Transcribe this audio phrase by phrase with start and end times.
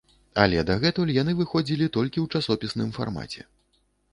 [0.43, 3.41] Але дагэтуль яны выходзілі толькі ў часопісным фармаце.